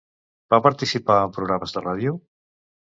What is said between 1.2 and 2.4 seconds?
en programes de ràdio?